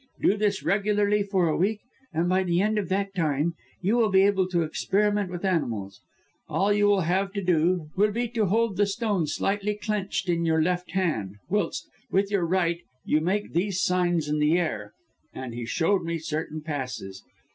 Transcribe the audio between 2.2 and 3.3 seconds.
by the end of that